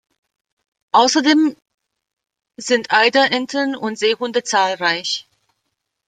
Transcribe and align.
Außerdem 0.93 1.55
sind 2.57 2.91
Eiderenten 2.91 3.75
und 3.75 3.99
Seehunde 3.99 4.41
zahlreich. 4.41 5.27